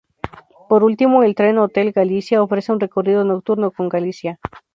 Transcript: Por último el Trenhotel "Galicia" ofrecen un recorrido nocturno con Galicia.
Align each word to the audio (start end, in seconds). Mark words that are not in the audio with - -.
Por 0.67 0.83
último 0.83 1.21
el 1.21 1.35
Trenhotel 1.35 1.91
"Galicia" 1.91 2.41
ofrecen 2.41 2.73
un 2.73 2.79
recorrido 2.81 3.23
nocturno 3.23 3.69
con 3.69 3.87
Galicia. 3.87 4.39